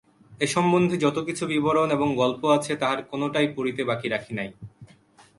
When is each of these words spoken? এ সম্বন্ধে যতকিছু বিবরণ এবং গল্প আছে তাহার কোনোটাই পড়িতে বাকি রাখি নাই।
এ 0.39 0.47
সম্বন্ধে 0.47 0.95
যতকিছু 0.97 1.43
বিবরণ 1.47 1.87
এবং 1.91 2.07
গল্প 2.15 2.41
আছে 2.57 2.71
তাহার 2.75 2.99
কোনোটাই 3.03 3.47
পড়িতে 3.55 3.81
বাকি 3.83 4.07
রাখি 4.09 4.33
নাই। 4.33 4.49